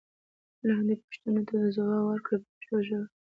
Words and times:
لاندې 0.67 0.95
پوښتنو 1.03 1.41
ته 1.47 1.53
ځوابونه 1.75 2.01
ورکړئ 2.09 2.37
په 2.41 2.47
پښتو 2.55 2.75
ژبه. 2.87 3.05